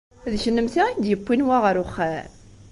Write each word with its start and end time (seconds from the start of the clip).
D 0.31 0.33
kennemti 0.43 0.79
ay 0.83 0.93
d-yewwin 1.03 1.45
wa 1.47 1.57
ɣer 1.63 1.75
uxxam? 1.83 2.31